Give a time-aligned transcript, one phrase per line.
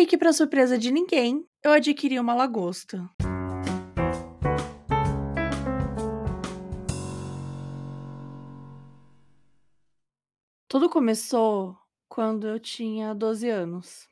[0.00, 3.08] aí que, pra surpresa de ninguém, eu adquiri uma lagosta.
[10.66, 11.76] Tudo começou
[12.08, 14.08] quando eu tinha 12 anos.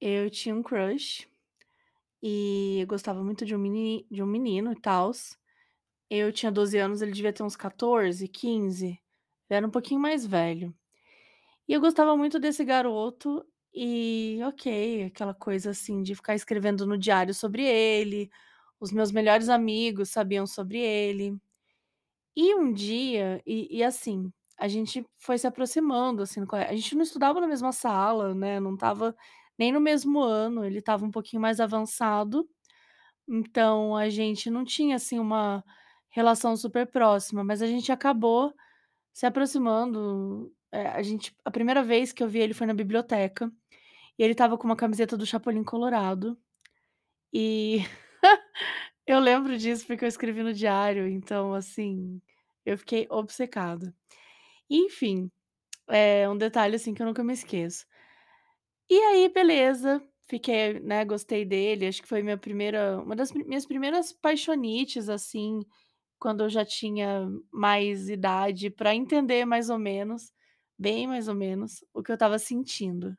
[0.00, 1.28] Eu tinha um crush
[2.22, 5.36] e gostava muito de um meni de um menino e tals.
[6.08, 8.86] Eu tinha 12 anos, ele devia ter uns 14, 15.
[8.86, 9.00] Ele
[9.50, 10.72] era um pouquinho mais velho.
[11.66, 13.44] E eu gostava muito desse garoto
[13.78, 18.30] e, ok, aquela coisa, assim, de ficar escrevendo no diário sobre ele,
[18.80, 21.36] os meus melhores amigos sabiam sobre ele.
[22.36, 27.02] E um dia e e assim, a gente foi se aproximando, assim, a gente não
[27.02, 29.14] estudava na mesma sala, né, não estava
[29.58, 32.48] nem no mesmo ano, ele estava um pouquinho mais avançado,
[33.28, 35.64] então a gente não tinha, assim, uma
[36.10, 38.52] relação super próxima, mas a gente acabou
[39.14, 43.52] se aproximando, eh, a gente a primeira vez que eu vi ele foi na biblioteca,
[44.18, 46.38] e ele estava com uma camiseta do Chapolin Colorado,
[47.32, 47.78] e
[49.06, 52.20] eu lembro disso porque eu escrevi no diário, então, assim,
[52.66, 53.94] eu fiquei obcecada.
[54.70, 55.30] Enfim,
[55.88, 57.86] é um detalhe, assim, que eu nunca me esqueço.
[58.90, 63.66] E aí beleza, fiquei, né, gostei dele, acho que foi minha primeira uma das minhas
[63.66, 65.60] primeiras paixonites, assim,
[66.18, 70.32] quando eu já tinha mais idade pra entender mais ou menos,
[70.78, 73.16] bem mais ou menos, o que eu estava sentindo.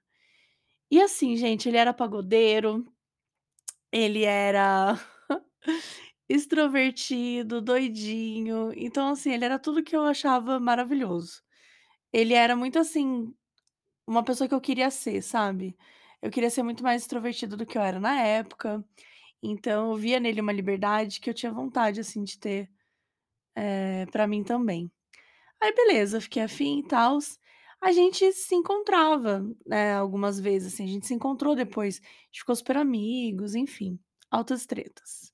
[0.91, 2.85] E assim, gente, ele era pagodeiro,
[3.91, 4.93] ele era
[6.29, 11.41] extrovertido, doidinho, então, assim, ele era tudo que eu achava maravilhoso.
[12.13, 13.33] Ele era muito, assim,
[14.07, 15.77] uma pessoa que eu queria ser, sabe.
[16.21, 18.83] Eu queria ser muito mais extrovertida do que eu era na época,
[19.43, 22.69] então eu via nele uma liberdade que eu tinha vontade, assim, de ter,
[23.55, 24.91] eh, pra mim também.
[25.61, 27.39] Aí beleza, fiquei afim e tals.
[27.81, 32.39] A gente se encontrava, né, algumas vezes, assim, a gente se encontrou depois, a gente
[32.39, 33.97] ficou super amigos, enfim,
[34.29, 35.31] altas tretas.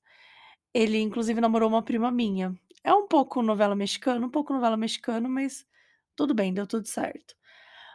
[0.74, 2.54] Ele inclusive namorou uma prima minha.
[2.84, 5.66] É um pouco novela mexicana, um pouco novela mexicana, mas
[6.16, 7.34] tudo bem, deu tudo certo.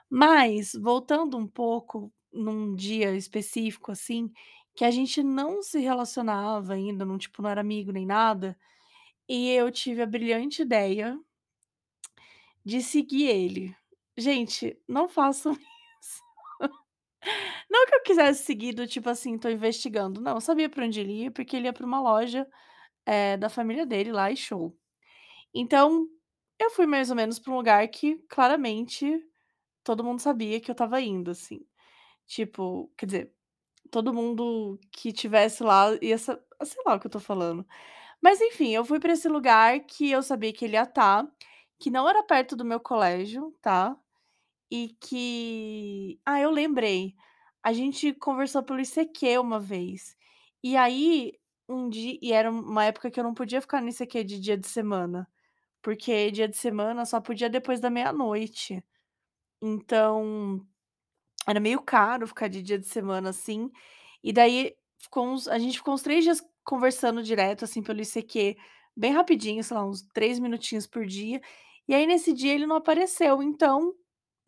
[0.09, 4.31] Mas, voltando um pouco num dia específico, assim,
[4.75, 8.57] que a gente não se relacionava ainda, não, tipo, não era amigo nem nada,
[9.29, 11.17] e eu tive a brilhante ideia
[12.65, 13.75] de seguir ele.
[14.21, 15.53] Gente, não façam
[16.01, 16.21] isso.
[17.69, 20.99] Não que eu quisesse seguir do tipo assim, tô investigando, não, eu sabia pra onde
[20.99, 22.47] ele ia, porque ele ia pra uma loja,
[23.05, 24.75] eh, da família dele lá e show.
[25.53, 26.07] Então,
[26.59, 29.23] eu fui mais ou menos pra um lugar que claramente
[29.83, 31.61] todo mundo sabia que eu estava indo, assim.
[32.27, 33.33] Tipo, quer dizer,
[33.91, 37.65] todo mundo que tivesse lá ia sa sei lá o que eu tô falando.
[38.21, 41.27] Mas enfim, eu fui pra esse lugar que eu sabia que ele ia estar,
[41.79, 43.97] que não era perto do meu colégio, tá,
[44.71, 47.15] e que ah, eu lembrei,
[47.63, 50.15] a gente conversou pelo ICQ uma vez,
[50.63, 51.33] e aí
[51.69, 54.57] um di e era uma época que eu não podia ficar no ICQ de dia
[54.57, 55.27] de semana,
[55.81, 58.83] porque dia de semana só podia depois da meia-noite.
[59.61, 60.65] Então,
[61.47, 63.71] era meio caro ficar de dia de semana, assim,
[64.23, 68.57] e daí ficou uns a gente ficou uns 3 dias conversando direto, assim, pelo ICQ,
[68.97, 71.41] bem rapidinho, sei lá, uns 3 minutinhos por dia,
[71.87, 73.93] e aí nesse dia ele não apareceu, então,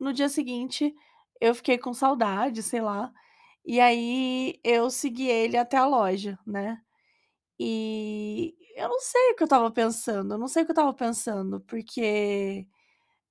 [0.03, 0.93] no dia seguinte,
[1.41, 3.11] eu fiquei com saudade, sei lá,
[3.65, 6.81] e aí eu segui ele até a loja, né.
[7.59, 10.73] E eu não sei o que eu estava pensando, eu não sei o que eu
[10.75, 12.67] estava pensando, porque,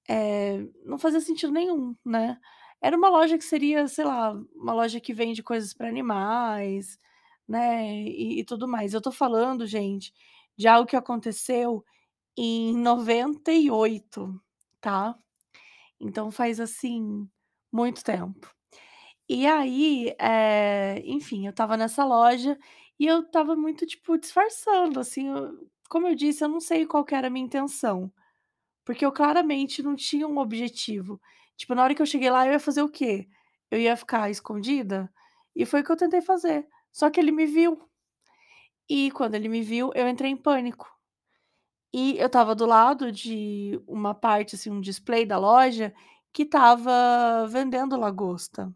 [0.09, 2.39] eh, não fazia sentido nenhum, né.
[2.83, 6.99] Era uma loja que seria, sei lá, uma loja que vende coisas pra animais,
[7.49, 8.95] né, e e tudo mais.
[8.95, 10.13] Eu tô falando, gente,
[10.57, 11.85] de algo que aconteceu
[12.39, 14.41] em 98,
[14.81, 15.17] tá.
[16.03, 17.29] Então faz, assim,
[17.73, 18.53] muito tempo.
[19.29, 22.59] E aí, eh, enfim, eu estava nessa loja
[22.99, 27.05] e eu estava muito, tipo, disfarçando, assim, eu como eu disse, eu não sei qual
[27.05, 28.13] que era a minha intenção,
[28.85, 31.21] porque eu claramente não tinha um objetivo.
[31.57, 33.29] Tipo, na hora que eu cheguei lá, eu ia fazer o quê?
[33.71, 35.13] Eu ia ficar escondida?
[35.57, 37.81] E foi o que eu tentei fazer, só que ele me viu.
[38.89, 40.89] E quando ele me viu, eu entrei em pânico.
[41.95, 45.93] E eu estava do lado de uma parte, assim, um display da loja
[46.33, 48.73] que estava vendendo lagosta.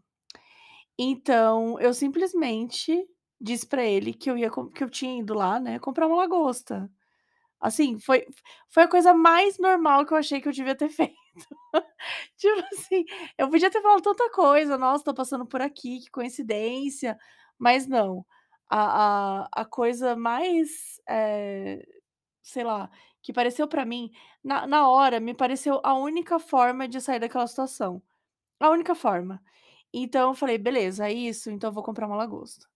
[0.97, 3.07] Então eu simplesmente
[3.39, 6.89] disse pra ele que eu ia que eu tinha ido lá, né, comprar uma lagosta.
[7.61, 8.25] Assim, foi
[8.69, 11.15] foi a coisa mais normal que eu achei que eu devia ter feito.
[12.37, 13.05] Tipo assim,
[13.37, 17.17] eu podia ter falado tanta coisa: "Nossa, tô passando por aqui, que coincidência",
[17.57, 18.25] mas não,
[18.69, 21.81] a a a coisa mais, eh,
[22.49, 22.89] sei lá,
[23.21, 24.11] que pareceu pra mim,
[24.43, 28.01] na na hora me pareceu a única forma de sair daquela situação,
[28.59, 29.41] a única forma.
[29.93, 32.67] Então eu falei: "Beleza, é isso, então eu vou comprar uma lagosta".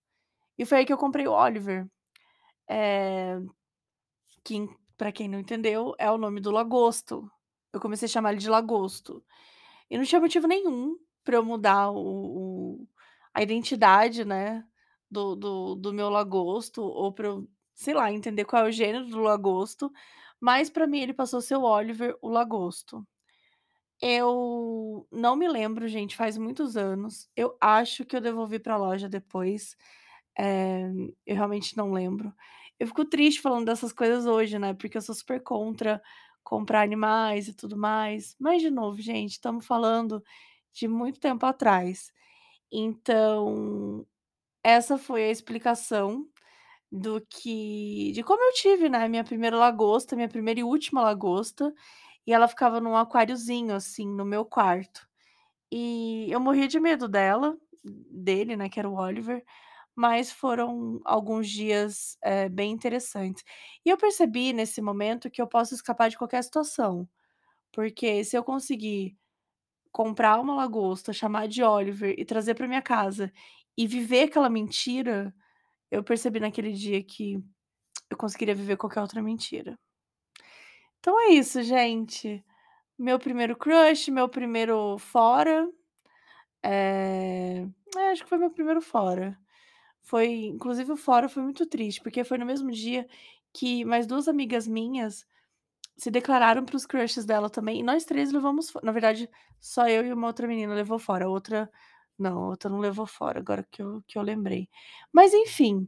[0.60, 1.88] E foi aí que eu comprei o Oliver,
[2.70, 3.40] eh,
[4.44, 7.30] que pra quem não entendeu, é o nome do lagosto.
[7.74, 9.24] Eu comecei a chamar ele de lagosto.
[9.90, 12.88] E não tinha motivo nenhum pra eu mudar o o
[13.36, 14.64] a identidade, né,
[15.12, 17.48] do do do meu lagosto ou pra eu,
[17.82, 19.92] sei lá, entender qual é o gênero do lagosto,
[20.40, 23.06] mas pra mim ele passou a o Oliver, o lagosto.
[24.02, 27.30] Eu não me lembro, gente, faz muitos anos.
[27.36, 29.76] Eu acho que eu devolvi pra loja depois,
[30.40, 30.90] eh,
[31.26, 32.34] eu realmente não lembro.
[32.80, 36.02] Eu fico triste falando dessas coisas hoje, né, porque eu sou super contra
[36.44, 40.24] comprar animais e tudo mais, mas de novo, gente, estamos falando
[40.74, 42.12] de muito tempo atrás.
[42.72, 44.06] Então,
[44.64, 46.28] essa foi a explicação
[46.92, 51.74] do que de como eu tive, né, minha primeira lagosta, minha primeira e última lagosta,
[52.28, 55.08] e ela ficava num aquariozinho, assim, no meu quarto.
[55.72, 59.44] E eu morria de medo dela dele, né, que era o Oliver,
[59.96, 63.44] mas foram alguns dias, eh, bem interessantes.
[63.86, 67.08] E eu percebi nesse momento que eu posso escapar de qualquer situação,
[67.74, 69.18] porque se eu conseguir
[69.92, 73.32] comprar uma lagosta, chamar de Oliver e trazer pra minha casa
[73.78, 75.34] e viver aquela mentira,
[75.92, 77.38] eu percebi naquele dia que
[78.10, 79.78] eu conseguiria viver qualquer outra mentira.
[81.00, 82.44] Então é isso, gente.
[82.98, 85.68] Meu primeiro crush, meu primeiro fora,
[86.64, 87.66] eh,
[87.98, 89.38] é, acho que foi meu primeiro fora.
[90.04, 93.08] Foi inclusive o fora foi muito triste, porque foi no mesmo dia
[93.54, 95.26] que mais 2 amigas minhas
[95.98, 99.30] se declararam para os crushes dela também, e nós 3 levamos na verdade,
[99.62, 101.70] só eu e uma outra menina levou fora, outra
[102.22, 104.70] não, a outra não levou fora, agora que eu que eu lembrei.
[105.14, 105.88] Mas enfim,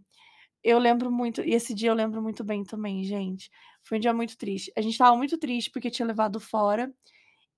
[0.64, 3.52] eu lembro muito e esse dia eu lembro muito bem também, gente.
[3.84, 4.72] Foi um dia muito triste.
[4.78, 6.94] A gente estava muito triste porque tinha levado fora,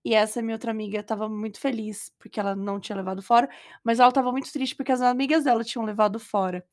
[0.05, 3.49] e essa minha outra amiga estava muito feliz, porque ela não tinha levado fora,
[3.83, 6.63] mas ela estava muito triste porque as amigas dela tinham levado fora.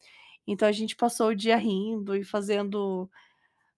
[0.46, 3.10] Então a gente passou o dia rindo e fazendo,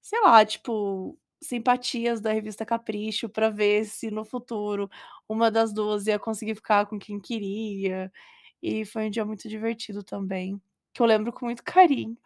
[0.03, 4.88] sei lá, tipo, simpatias da revista Capricho pra ver se no futuro
[5.29, 8.12] uma das 2 ia conseguir ficar com quem queria,
[8.62, 10.61] e foi um dia muito divertido também,
[10.94, 12.17] que eu lembro com muito carinho.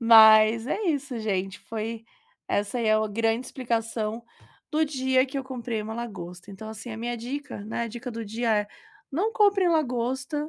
[0.00, 2.04] Mas é isso, gente, foi
[2.48, 4.24] essa é a grande explicação
[4.70, 6.50] do dia que eu comprei uma lagosta.
[6.50, 8.68] Então, assim, a minha dica, né, a dica do dia é:
[9.10, 10.48] não comprem lagosta,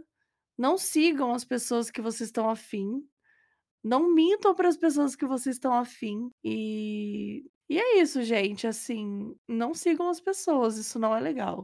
[0.58, 3.04] não sigam as pessoas que vocês estão afim,
[3.84, 9.36] não mintam para as pessoas que vocês estão afim, e e é isso, gente, assim,
[9.48, 11.64] não sigam as pessoas, isso não é legal.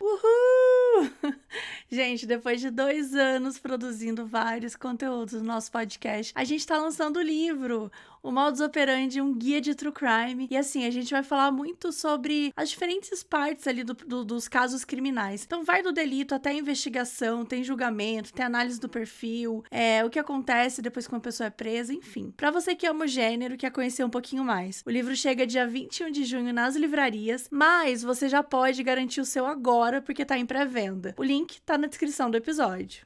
[0.00, 1.10] Uhul.
[1.90, 7.18] Gente, depois de 2 anos produzindo vários conteúdos no nosso podcast, a gente tá lançando
[7.18, 7.90] o livro,
[8.22, 11.92] O Modus Operandi, um guia de true crime, e assim, a gente vai falar muito
[11.92, 15.44] sobre as diferentes partes ali do do dos casos criminais.
[15.44, 20.10] Então vai do delito até a investigação, tem julgamento, tem análise do perfil, eh, o
[20.10, 22.32] que acontece depois que uma pessoa é presa, enfim.
[22.36, 25.66] Pra você que ama o gênero, quer conhecer um pouquinho mais, o livro chega dia
[25.66, 30.38] 21 de junho nas livrarias, mas você já pode garantir o seu agora, porque tá
[30.38, 31.14] em pré-venda.
[31.18, 32.96] O link tá na descrição do episódio.